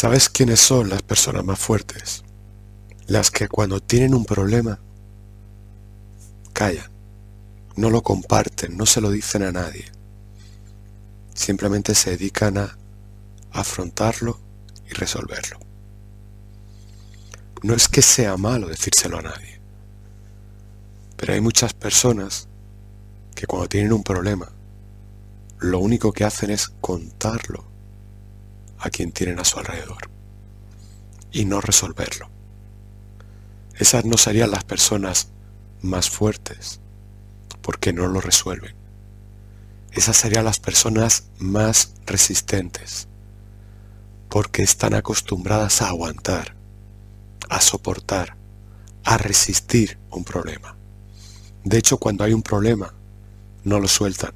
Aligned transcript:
¿Sabes 0.00 0.30
quiénes 0.30 0.60
son 0.60 0.88
las 0.88 1.02
personas 1.02 1.44
más 1.44 1.58
fuertes? 1.58 2.24
Las 3.06 3.30
que 3.30 3.48
cuando 3.48 3.82
tienen 3.82 4.14
un 4.14 4.24
problema, 4.24 4.80
callan, 6.54 6.90
no 7.76 7.90
lo 7.90 8.02
comparten, 8.02 8.78
no 8.78 8.86
se 8.86 9.02
lo 9.02 9.10
dicen 9.10 9.42
a 9.42 9.52
nadie. 9.52 9.84
Simplemente 11.34 11.94
se 11.94 12.12
dedican 12.12 12.56
a 12.56 12.78
afrontarlo 13.52 14.40
y 14.88 14.94
resolverlo. 14.94 15.58
No 17.62 17.74
es 17.74 17.86
que 17.86 18.00
sea 18.00 18.38
malo 18.38 18.68
decírselo 18.68 19.18
a 19.18 19.22
nadie, 19.22 19.60
pero 21.18 21.34
hay 21.34 21.42
muchas 21.42 21.74
personas 21.74 22.48
que 23.34 23.46
cuando 23.46 23.68
tienen 23.68 23.92
un 23.92 24.02
problema, 24.02 24.50
lo 25.58 25.78
único 25.78 26.10
que 26.10 26.24
hacen 26.24 26.48
es 26.48 26.70
contarlo 26.80 27.69
a 28.80 28.90
quien 28.90 29.12
tienen 29.12 29.38
a 29.38 29.44
su 29.44 29.58
alrededor 29.58 30.10
y 31.30 31.44
no 31.44 31.60
resolverlo. 31.60 32.30
Esas 33.76 34.04
no 34.04 34.16
serían 34.16 34.50
las 34.50 34.64
personas 34.64 35.30
más 35.80 36.10
fuertes 36.10 36.80
porque 37.62 37.92
no 37.92 38.06
lo 38.06 38.20
resuelven. 38.20 38.74
Esas 39.92 40.16
serían 40.16 40.44
las 40.44 40.58
personas 40.58 41.24
más 41.38 41.94
resistentes 42.06 43.08
porque 44.28 44.62
están 44.62 44.94
acostumbradas 44.94 45.82
a 45.82 45.88
aguantar, 45.88 46.54
a 47.48 47.60
soportar, 47.60 48.36
a 49.04 49.18
resistir 49.18 49.98
un 50.10 50.24
problema. 50.24 50.76
De 51.64 51.78
hecho, 51.78 51.98
cuando 51.98 52.24
hay 52.24 52.32
un 52.32 52.42
problema, 52.42 52.94
no 53.64 53.80
lo 53.80 53.88
sueltan, 53.88 54.32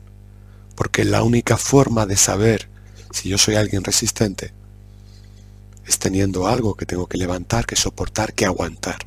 porque 0.74 1.04
la 1.04 1.22
única 1.22 1.56
forma 1.56 2.06
de 2.06 2.16
saber 2.16 2.68
si 3.14 3.28
yo 3.28 3.38
soy 3.38 3.54
alguien 3.54 3.84
resistente, 3.84 4.52
es 5.86 6.00
teniendo 6.00 6.48
algo 6.48 6.74
que 6.74 6.84
tengo 6.84 7.06
que 7.06 7.16
levantar, 7.16 7.64
que 7.64 7.76
soportar, 7.76 8.34
que 8.34 8.44
aguantar. 8.44 8.98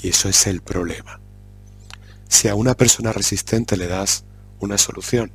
Y 0.00 0.10
eso 0.10 0.28
es 0.28 0.46
el 0.46 0.62
problema. 0.62 1.18
Si 2.28 2.46
a 2.46 2.54
una 2.54 2.74
persona 2.74 3.12
resistente 3.12 3.76
le 3.76 3.88
das 3.88 4.22
una 4.60 4.78
solución, 4.78 5.32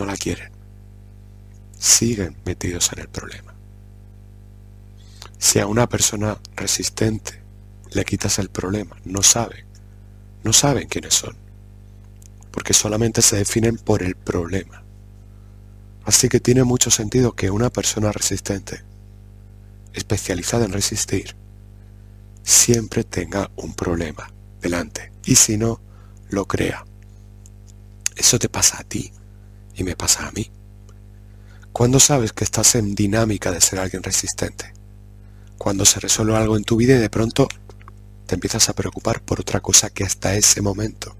no 0.00 0.06
la 0.06 0.16
quieren. 0.16 0.50
Siguen 1.78 2.36
metidos 2.44 2.92
en 2.92 2.98
el 2.98 3.08
problema. 3.08 3.54
Si 5.38 5.60
a 5.60 5.68
una 5.68 5.88
persona 5.88 6.36
resistente 6.56 7.40
le 7.92 8.04
quitas 8.04 8.40
el 8.40 8.48
problema, 8.48 8.96
no 9.04 9.22
saben, 9.22 9.64
no 10.42 10.52
saben 10.52 10.88
quiénes 10.88 11.14
son, 11.14 11.36
porque 12.50 12.74
solamente 12.74 13.22
se 13.22 13.36
definen 13.36 13.76
por 13.76 14.02
el 14.02 14.16
problema. 14.16 14.82
Así 16.08 16.30
que 16.30 16.40
tiene 16.40 16.64
mucho 16.64 16.90
sentido 16.90 17.32
que 17.32 17.50
una 17.50 17.68
persona 17.68 18.10
resistente, 18.12 18.82
especializada 19.92 20.64
en 20.64 20.72
resistir, 20.72 21.36
siempre 22.42 23.04
tenga 23.04 23.50
un 23.56 23.74
problema 23.74 24.32
delante. 24.62 25.12
Y 25.26 25.34
si 25.34 25.58
no, 25.58 25.82
lo 26.30 26.46
crea. 26.46 26.86
Eso 28.16 28.38
te 28.38 28.48
pasa 28.48 28.78
a 28.80 28.84
ti 28.84 29.12
y 29.74 29.84
me 29.84 29.96
pasa 29.96 30.26
a 30.26 30.30
mí. 30.30 30.50
¿Cuándo 31.72 32.00
sabes 32.00 32.32
que 32.32 32.44
estás 32.44 32.74
en 32.74 32.94
dinámica 32.94 33.52
de 33.52 33.60
ser 33.60 33.78
alguien 33.78 34.02
resistente? 34.02 34.72
Cuando 35.58 35.84
se 35.84 36.00
resuelve 36.00 36.38
algo 36.38 36.56
en 36.56 36.64
tu 36.64 36.76
vida 36.76 36.94
y 36.94 37.00
de 37.00 37.10
pronto 37.10 37.48
te 38.24 38.34
empiezas 38.34 38.66
a 38.70 38.74
preocupar 38.74 39.20
por 39.20 39.40
otra 39.40 39.60
cosa 39.60 39.90
que 39.90 40.04
hasta 40.04 40.34
ese 40.36 40.62
momento 40.62 41.14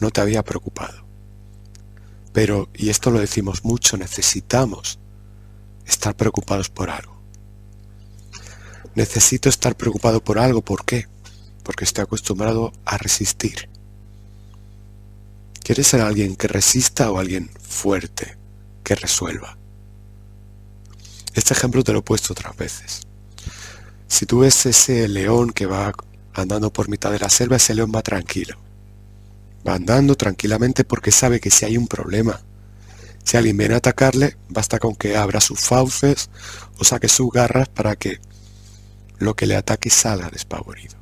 no 0.00 0.10
te 0.10 0.22
había 0.22 0.42
preocupado. 0.42 1.11
Pero, 2.32 2.68
y 2.74 2.88
esto 2.88 3.10
lo 3.10 3.20
decimos 3.20 3.64
mucho, 3.64 3.96
necesitamos 3.96 4.98
estar 5.86 6.16
preocupados 6.16 6.70
por 6.70 6.90
algo. 6.90 7.20
Necesito 8.94 9.48
estar 9.48 9.76
preocupado 9.76 10.22
por 10.22 10.38
algo, 10.38 10.62
¿por 10.62 10.84
qué? 10.84 11.06
Porque 11.62 11.84
estoy 11.84 12.02
acostumbrado 12.02 12.72
a 12.84 12.98
resistir. 12.98 13.68
¿Quieres 15.62 15.86
ser 15.86 16.00
alguien 16.00 16.36
que 16.36 16.48
resista 16.48 17.10
o 17.10 17.18
alguien 17.18 17.50
fuerte, 17.60 18.36
que 18.82 18.94
resuelva? 18.94 19.56
Este 21.34 21.54
ejemplo 21.54 21.84
te 21.84 21.92
lo 21.92 22.00
he 22.00 22.02
puesto 22.02 22.32
otras 22.32 22.56
veces. 22.56 23.02
Si 24.06 24.26
tú 24.26 24.40
ves 24.40 24.66
ese 24.66 25.08
león 25.08 25.50
que 25.50 25.66
va 25.66 25.92
andando 26.34 26.72
por 26.72 26.88
mitad 26.88 27.10
de 27.10 27.18
la 27.18 27.30
selva, 27.30 27.56
ese 27.56 27.74
león 27.74 27.92
va 27.94 28.02
tranquilo. 28.02 28.61
Va 29.66 29.74
andando 29.74 30.16
tranquilamente 30.16 30.84
porque 30.84 31.12
sabe 31.12 31.40
que 31.40 31.50
si 31.50 31.64
hay 31.64 31.76
un 31.76 31.86
problema, 31.86 32.40
si 33.24 33.36
alguien 33.36 33.56
viene 33.56 33.74
a 33.74 33.78
atacarle, 33.78 34.36
basta 34.48 34.78
con 34.78 34.96
que 34.96 35.16
abra 35.16 35.40
sus 35.40 35.60
fauces 35.60 36.30
o 36.78 36.84
saque 36.84 37.08
sus 37.08 37.30
garras 37.30 37.68
para 37.68 37.96
que 37.96 38.20
lo 39.18 39.34
que 39.34 39.46
le 39.46 39.56
ataque 39.56 39.90
salga 39.90 40.30
despavorido. 40.30 40.96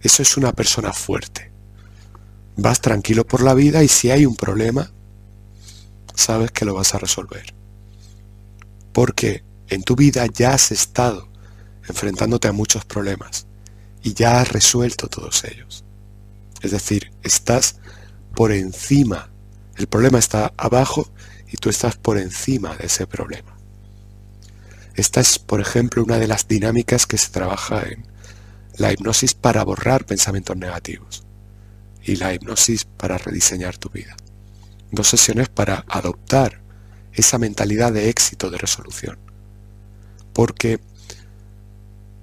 Eso 0.00 0.22
es 0.22 0.36
una 0.36 0.52
persona 0.52 0.92
fuerte. 0.92 1.50
Vas 2.56 2.80
tranquilo 2.80 3.26
por 3.26 3.42
la 3.42 3.54
vida 3.54 3.82
y 3.82 3.88
si 3.88 4.10
hay 4.10 4.24
un 4.24 4.36
problema, 4.36 4.92
sabes 6.14 6.52
que 6.52 6.64
lo 6.64 6.74
vas 6.74 6.94
a 6.94 6.98
resolver. 6.98 7.54
Porque 8.92 9.42
en 9.68 9.82
tu 9.82 9.96
vida 9.96 10.24
ya 10.26 10.54
has 10.54 10.70
estado 10.70 11.28
enfrentándote 11.88 12.48
a 12.48 12.52
muchos 12.52 12.84
problemas 12.84 13.46
y 14.02 14.14
ya 14.14 14.40
has 14.40 14.48
resuelto 14.52 15.08
todos 15.08 15.44
ellos. 15.44 15.85
Es 16.62 16.70
decir, 16.70 17.12
estás 17.22 17.76
por 18.34 18.52
encima. 18.52 19.30
El 19.76 19.86
problema 19.86 20.18
está 20.18 20.52
abajo 20.56 21.10
y 21.48 21.56
tú 21.56 21.68
estás 21.68 21.96
por 21.96 22.18
encima 22.18 22.76
de 22.76 22.86
ese 22.86 23.06
problema. 23.06 23.56
Esta 24.94 25.20
es, 25.20 25.38
por 25.38 25.60
ejemplo, 25.60 26.02
una 26.02 26.18
de 26.18 26.26
las 26.26 26.48
dinámicas 26.48 27.06
que 27.06 27.18
se 27.18 27.30
trabaja 27.30 27.82
en 27.82 28.06
la 28.78 28.92
hipnosis 28.92 29.34
para 29.34 29.62
borrar 29.64 30.06
pensamientos 30.06 30.56
negativos 30.56 31.24
y 32.02 32.16
la 32.16 32.32
hipnosis 32.32 32.84
para 32.84 33.18
rediseñar 33.18 33.76
tu 33.76 33.90
vida. 33.90 34.16
Dos 34.90 35.08
sesiones 35.08 35.48
para 35.48 35.84
adoptar 35.88 36.62
esa 37.12 37.38
mentalidad 37.38 37.92
de 37.92 38.08
éxito, 38.08 38.50
de 38.50 38.58
resolución. 38.58 39.18
Porque 40.32 40.80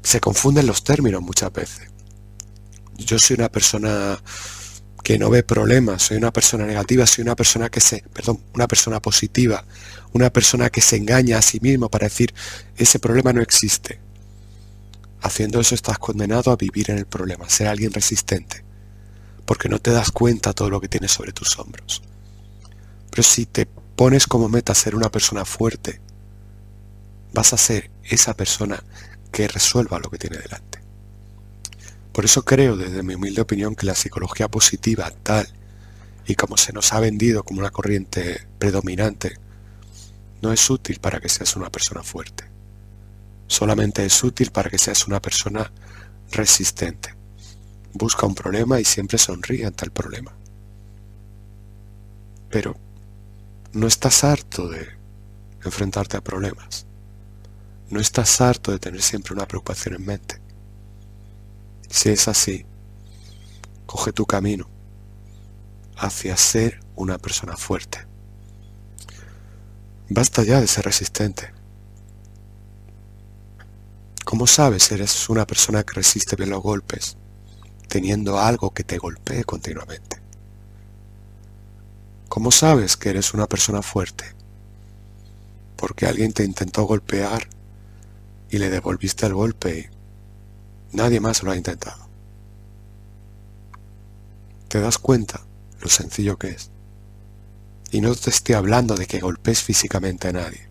se 0.02 0.20
confunden 0.20 0.68
los 0.68 0.84
términos 0.84 1.22
muchas 1.22 1.52
veces 1.52 1.93
yo 2.98 3.20
soy 3.20 3.36
una 3.36 3.50
persona 3.50 4.20
que 5.04 5.20
no 5.20 5.30
ve 5.30 5.44
problemas, 5.44 6.04
soy 6.04 6.18
una 6.18 6.32
persona 6.32 6.66
negativa, 6.66 7.06
soy 7.06 7.24
una 7.24 7.36
persona 7.36 7.70
que 7.70 7.82
se, 7.82 8.04
perdón, 8.14 8.40
una 8.54 8.68
persona 8.68 9.02
positiva, 9.02 9.66
una 10.14 10.30
persona 10.30 10.70
que 10.70 10.82
se 10.82 10.96
engaña 10.96 11.38
a 11.38 11.42
sí 11.42 11.60
mismo 11.60 11.90
para 11.90 12.08
decir, 12.08 12.34
ese 12.78 13.00
problema 13.00 13.34
no 13.34 13.42
existe. 13.42 14.00
Haciendo 15.22 15.60
eso 15.60 15.76
estás 15.76 16.00
condenado 16.00 16.52
a 16.52 16.56
vivir 16.56 16.90
en 16.92 16.98
el 16.98 17.06
problema, 17.06 17.50
ser 17.50 17.68
alguien 17.68 17.92
resistente, 17.92 18.64
porque 19.46 19.68
no 19.68 19.80
te 19.80 19.92
das 19.92 20.12
cuenta 20.12 20.54
todo 20.54 20.70
lo 20.70 20.80
que 20.80 20.88
tienes 20.88 21.12
sobre 21.12 21.34
tus 21.34 21.60
hombros. 21.60 22.02
Pero 23.10 23.24
si 23.24 23.46
te 23.46 23.66
pones 23.66 24.26
como 24.26 24.48
meta 24.48 24.74
ser 24.74 24.96
una 24.96 25.12
persona 25.12 25.44
fuerte, 25.44 26.02
vas 27.34 27.52
a 27.54 27.58
ser 27.58 27.92
esa 28.04 28.36
persona 28.36 28.84
que 29.32 29.48
resuelva 29.48 30.00
lo 30.00 30.10
que 30.10 30.18
tiene 30.18 30.38
delante. 30.38 30.83
Por 32.14 32.26
eso 32.26 32.46
creo, 32.46 32.78
desde 32.78 33.02
mi 33.02 33.16
humilde 33.16 33.42
opinión, 33.42 33.76
que 33.76 33.88
la 33.88 33.96
psicología 33.96 34.48
positiva 34.48 35.12
tal 35.24 35.48
y 36.26 36.36
como 36.36 36.58
se 36.58 36.72
nos 36.72 36.94
ha 36.94 37.00
vendido 37.00 37.44
como 37.44 37.60
una 37.60 37.72
corriente 37.72 38.48
predominante, 38.60 39.38
no 40.42 40.54
es 40.54 40.70
útil 40.70 41.00
para 41.00 41.20
que 41.20 41.28
seas 41.28 41.56
una 41.56 41.72
persona 41.72 42.04
fuerte. 42.04 42.46
Solamente 43.48 44.06
es 44.06 44.24
útil 44.24 44.52
para 44.52 44.70
que 44.70 44.78
seas 44.78 45.08
una 45.08 45.22
persona 45.22 45.72
resistente. 46.32 47.16
Busca 47.94 48.26
un 48.26 48.36
problema 48.36 48.80
y 48.80 48.86
siempre 48.86 49.18
sonríe 49.18 49.66
ante 49.66 49.86
el 49.86 49.92
problema. 49.92 50.34
Pero 52.50 52.78
no 53.74 53.88
estás 53.88 54.24
harto 54.24 54.70
de 54.70 54.88
enfrentarte 55.66 56.18
a 56.18 56.22
problemas. 56.22 56.86
No 57.90 58.00
estás 58.00 58.40
harto 58.40 58.72
de 58.72 58.80
tener 58.80 59.02
siempre 59.02 59.34
una 59.34 59.48
preocupación 59.48 59.96
en 59.96 60.06
mente. 60.06 60.43
Si 61.94 62.10
es 62.10 62.28
así, 62.28 62.66
coge 63.86 64.12
tu 64.12 64.26
camino 64.26 64.68
hacia 65.96 66.36
ser 66.38 66.80
una 66.96 67.20
persona 67.20 67.56
fuerte. 67.56 68.08
Basta 70.10 70.44
ya 70.44 70.60
de 70.60 70.66
ser 70.66 70.86
resistente. 70.86 71.54
¿Cómo 74.26 74.48
sabes 74.48 74.92
eres 74.92 75.30
una 75.30 75.46
persona 75.46 75.84
que 75.84 75.94
resiste 75.94 76.36
bien 76.36 76.50
los 76.50 76.64
golpes, 76.64 77.16
teniendo 77.88 78.40
algo 78.40 78.72
que 78.72 78.84
te 78.84 78.98
golpee 78.98 79.44
continuamente? 79.44 80.20
¿Cómo 82.28 82.50
sabes 82.50 82.98
que 82.98 83.10
eres 83.10 83.36
una 83.36 83.46
persona 83.46 83.84
fuerte? 83.84 84.26
Porque 85.76 86.08
alguien 86.08 86.34
te 86.34 86.44
intentó 86.44 86.86
golpear 86.86 87.48
y 88.50 88.58
le 88.58 88.72
devolviste 88.72 89.28
el 89.28 89.36
golpe 89.36 89.93
Nadie 90.94 91.20
más 91.20 91.42
lo 91.44 91.52
ha 91.52 91.58
intentado. 91.58 92.08
¿Te 94.68 94.80
das 94.80 94.98
cuenta 94.98 95.42
lo 95.82 95.90
sencillo 95.90 96.38
que 96.38 96.50
es? 96.50 96.72
Y 97.92 98.02
no 98.02 98.16
te 98.16 98.30
estoy 98.30 98.56
hablando 98.56 98.96
de 98.96 99.08
que 99.08 99.20
golpes 99.20 99.62
físicamente 99.62 100.28
a 100.28 100.34
nadie. 100.34 100.68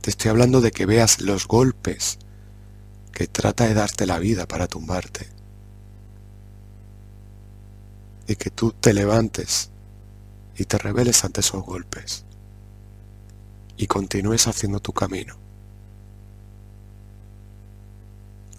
Te 0.00 0.10
estoy 0.10 0.30
hablando 0.30 0.60
de 0.60 0.70
que 0.70 0.86
veas 0.86 1.20
los 1.20 1.46
golpes 1.46 2.18
que 3.12 3.26
trata 3.26 3.66
de 3.66 3.74
darte 3.74 4.06
la 4.06 4.18
vida 4.18 4.46
para 4.46 4.68
tumbarte. 4.68 5.28
Y 8.26 8.36
que 8.36 8.50
tú 8.50 8.72
te 8.72 8.92
levantes 8.92 9.70
y 10.56 10.64
te 10.64 10.78
rebeles 10.78 11.24
ante 11.24 11.40
esos 11.40 11.64
golpes. 11.64 12.24
Y 13.76 13.86
continúes 13.86 14.46
haciendo 14.46 14.80
tu 14.80 14.92
camino. 14.92 15.47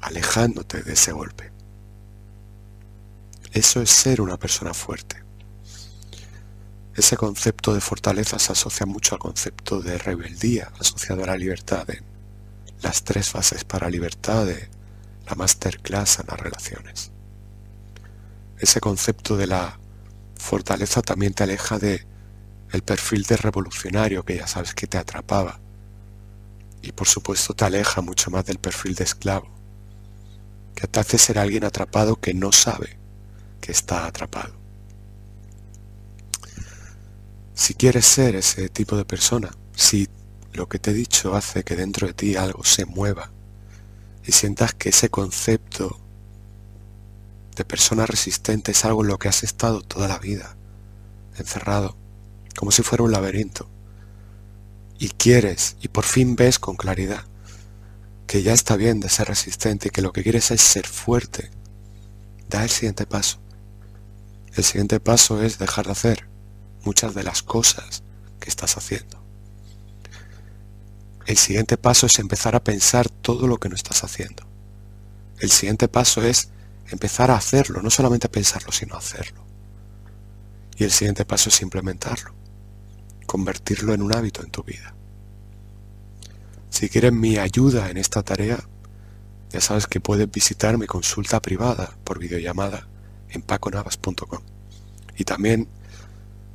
Alejándote 0.01 0.81
de 0.83 0.93
ese 0.93 1.11
golpe. 1.11 1.51
Eso 3.51 3.81
es 3.81 3.89
ser 3.89 4.21
una 4.21 4.37
persona 4.37 4.73
fuerte. 4.73 5.23
Ese 6.95 7.17
concepto 7.17 7.73
de 7.73 7.81
fortaleza 7.81 8.37
se 8.39 8.51
asocia 8.51 8.85
mucho 8.85 9.15
al 9.15 9.19
concepto 9.19 9.81
de 9.81 9.97
rebeldía 9.97 10.71
asociado 10.79 11.23
a 11.23 11.27
la 11.27 11.37
libertad 11.37 11.89
en 11.89 12.03
las 12.81 13.03
tres 13.03 13.29
fases 13.29 13.63
para 13.63 13.89
libertad 13.89 14.45
de 14.45 14.69
la 15.25 15.35
masterclass 15.35 16.19
en 16.19 16.27
las 16.27 16.39
relaciones. 16.39 17.11
Ese 18.57 18.81
concepto 18.81 19.37
de 19.37 19.47
la 19.47 19.79
fortaleza 20.35 21.01
también 21.01 21.33
te 21.33 21.43
aleja 21.43 21.79
de 21.79 22.05
el 22.71 22.81
perfil 22.83 23.23
de 23.23 23.37
revolucionario 23.37 24.23
que 24.23 24.37
ya 24.37 24.47
sabes 24.47 24.73
que 24.73 24.87
te 24.87 24.97
atrapaba. 24.97 25.59
Y 26.81 26.91
por 26.91 27.07
supuesto 27.07 27.53
te 27.53 27.65
aleja 27.65 28.01
mucho 28.01 28.31
más 28.31 28.45
del 28.45 28.59
perfil 28.59 28.95
de 28.95 29.03
esclavo, 29.03 29.49
que 30.79 30.87
te 30.87 31.01
hace 31.01 31.17
ser 31.17 31.37
alguien 31.37 31.65
atrapado 31.65 32.15
que 32.15 32.33
no 32.33 32.53
sabe 32.53 32.97
que 33.59 33.73
está 33.73 34.05
atrapado. 34.05 34.53
Si 37.53 37.73
quieres 37.73 38.05
ser 38.05 38.37
ese 38.37 38.69
tipo 38.69 38.95
de 38.95 39.03
persona, 39.03 39.51
si 39.75 40.07
lo 40.53 40.69
que 40.69 40.79
te 40.79 40.91
he 40.91 40.93
dicho 40.93 41.35
hace 41.35 41.65
que 41.65 41.75
dentro 41.75 42.07
de 42.07 42.13
ti 42.13 42.37
algo 42.37 42.63
se 42.63 42.85
mueva 42.85 43.29
y 44.25 44.31
sientas 44.31 44.73
que 44.73 44.89
ese 44.89 45.09
concepto 45.09 45.99
de 47.57 47.65
persona 47.65 48.05
resistente 48.05 48.71
es 48.71 48.85
algo 48.85 49.01
en 49.01 49.09
lo 49.09 49.19
que 49.19 49.27
has 49.27 49.43
estado 49.43 49.81
toda 49.81 50.07
la 50.07 50.17
vida, 50.17 50.55
encerrado, 51.37 51.97
como 52.55 52.71
si 52.71 52.83
fuera 52.83 53.03
un 53.03 53.11
laberinto, 53.11 53.69
y 54.97 55.09
quieres 55.09 55.75
y 55.81 55.89
por 55.89 56.05
fin 56.05 56.37
ves 56.37 56.57
con 56.57 56.77
claridad 56.77 57.28
que 58.29 58.43
ya 58.43 58.53
está 58.53 58.75
bien 58.75 58.99
de 58.99 59.09
ser 59.09 59.27
resistente 59.27 59.87
y 59.87 59.89
que 59.89 60.03
lo 60.03 60.13
que 60.13 60.21
quieres 60.21 60.51
es 60.51 60.61
ser 60.61 60.85
fuerte, 60.85 61.49
da 62.47 62.61
el 62.61 62.69
siguiente 62.69 63.07
paso. 63.07 63.39
El 64.53 64.63
siguiente 64.63 64.99
paso 64.99 65.41
es 65.41 65.57
dejar 65.57 65.87
de 65.87 65.93
hacer 65.93 66.29
muchas 66.83 67.15
de 67.15 67.23
las 67.23 67.41
cosas 67.41 68.03
que 68.39 68.47
estás 68.47 68.77
haciendo. 68.77 69.19
El 71.25 71.37
siguiente 71.37 71.75
paso 71.77 72.05
es 72.05 72.19
empezar 72.19 72.55
a 72.55 72.63
pensar 72.63 73.09
todo 73.09 73.47
lo 73.47 73.57
que 73.57 73.67
no 73.67 73.73
estás 73.75 74.03
haciendo. 74.03 74.45
El 75.39 75.49
siguiente 75.49 75.87
paso 75.87 76.21
es 76.21 76.49
empezar 76.91 77.31
a 77.31 77.35
hacerlo, 77.35 77.81
no 77.81 77.89
solamente 77.89 78.27
a 78.27 78.31
pensarlo, 78.31 78.71
sino 78.71 78.93
a 78.93 78.99
hacerlo. 78.99 79.43
Y 80.77 80.83
el 80.83 80.91
siguiente 80.91 81.25
paso 81.25 81.49
es 81.49 81.59
implementarlo, 81.63 82.35
convertirlo 83.25 83.95
en 83.95 84.03
un 84.03 84.15
hábito 84.15 84.43
en 84.43 84.51
tu 84.51 84.61
vida. 84.61 84.93
Si 86.79 86.87
quieres 86.87 87.11
mi 87.11 87.35
ayuda 87.35 87.89
en 87.89 87.97
esta 87.97 88.23
tarea, 88.23 88.57
ya 89.49 89.59
sabes 89.59 89.85
que 89.85 89.99
puedes 89.99 90.31
visitar 90.31 90.77
mi 90.77 90.87
consulta 90.87 91.41
privada 91.41 91.97
por 92.05 92.19
videollamada 92.19 92.87
en 93.27 93.41
paconavas.com. 93.41 94.39
Y 95.17 95.25
también 95.25 95.67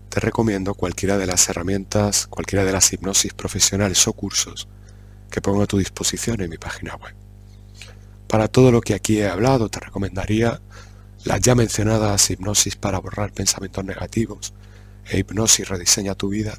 te 0.09 0.21
recomiendo 0.21 0.73
cualquiera 0.73 1.19
de 1.19 1.27
las 1.27 1.47
herramientas, 1.51 2.27
cualquiera 2.27 2.65
de 2.65 2.73
las 2.73 2.91
hipnosis 2.91 3.35
profesionales 3.35 4.09
o 4.09 4.15
cursos 4.15 4.67
que 5.31 5.43
pongo 5.43 5.61
a 5.61 5.67
tu 5.67 5.77
disposición 5.77 6.41
en 6.41 6.49
mi 6.49 6.57
página 6.57 6.97
web. 6.97 7.15
Para 8.27 8.49
todo 8.49 8.73
lo 8.73 8.81
que 8.81 8.95
aquí 8.95 9.19
he 9.19 9.29
hablado, 9.29 9.69
te 9.69 9.81
recomendaría 9.81 10.59
las 11.25 11.41
ya 11.43 11.55
mencionadas 11.55 12.31
hipnosis 12.31 12.77
para 12.77 12.99
borrar 12.99 13.31
pensamientos 13.35 13.85
negativos 13.85 14.55
e 15.05 15.19
hipnosis 15.19 15.69
rediseña 15.69 16.15
tu 16.15 16.31
vida. 16.31 16.59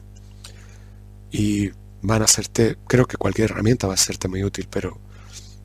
Y 1.32 1.72
van 2.06 2.22
a 2.22 2.28
serte, 2.28 2.78
creo 2.88 3.06
que 3.06 3.18
cualquier 3.18 3.52
herramienta 3.52 3.88
va 3.88 3.96
a 3.96 3.98
serte 3.98 4.28
muy 4.28 4.44
útil, 4.44 4.68
pero 4.70 5.00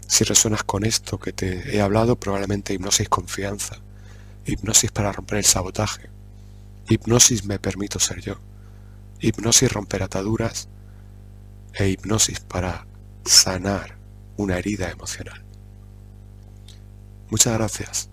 si 0.07 0.25
resuenas 0.25 0.65
con 0.65 0.85
esto 0.85 1.19
que 1.19 1.33
te 1.33 1.77
he 1.77 1.81
hablado, 1.81 2.17
probablemente 2.17 2.75
hipnosis 2.75 3.09
confianza, 3.09 3.79
hipnosis 4.47 4.91
para 4.91 5.13
romper 5.13 5.39
el 5.39 5.45
sabotaje, 5.45 6.11
Hipnosis 6.91 7.45
me 7.45 7.61
permito 7.61 8.01
ser 8.01 8.21
yo. 8.21 8.35
Hipnosis 9.21 9.73
romper 9.73 10.03
ataduras 10.03 10.69
e 11.73 11.89
hipnosis 11.89 12.41
para 12.41 12.85
sanar 13.25 13.97
una 14.37 14.59
herida 14.59 14.91
emocional. 14.91 15.45
Muchas 17.31 17.55
gracias 17.55 18.11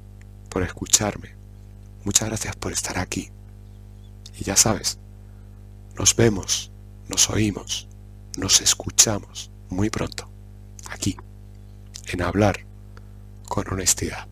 por 0.50 0.62
escucharme. 0.62 1.36
Muchas 2.04 2.28
gracias 2.28 2.56
por 2.56 2.72
estar 2.72 3.00
aquí. 3.00 3.32
Y 4.40 4.44
ya 4.44 4.56
sabes, 4.56 5.00
nos 5.98 6.16
vemos, 6.16 6.72
nos 7.08 7.32
oímos, 7.32 7.87
nos 8.38 8.62
escuchamos 8.62 9.52
muy 9.70 9.90
pronto, 9.90 10.30
aquí, 10.90 11.18
en 12.08 12.22
hablar 12.22 12.66
con 13.50 13.68
honestidad. 13.70 14.28